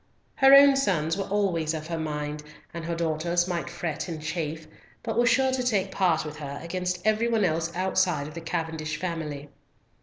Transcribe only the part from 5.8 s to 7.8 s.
part with her against every one else